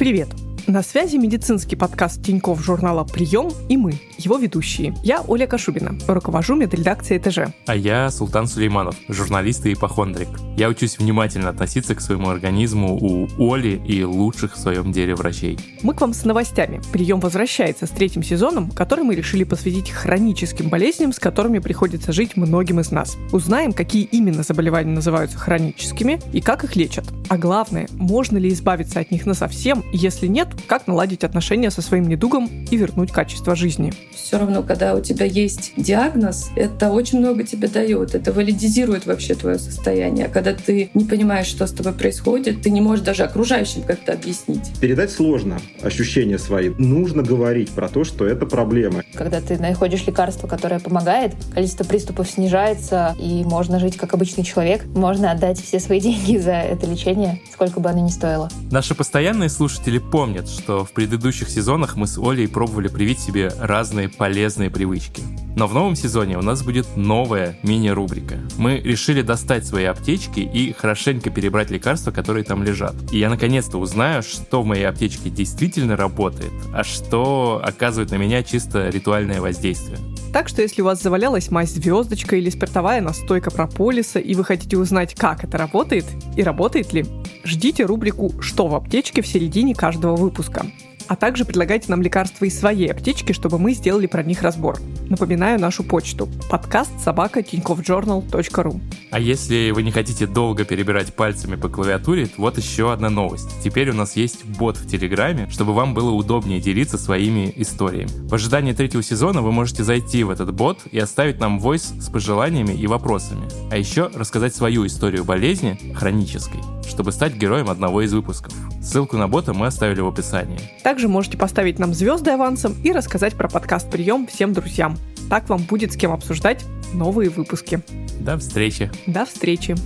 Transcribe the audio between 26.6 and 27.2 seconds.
их лечат.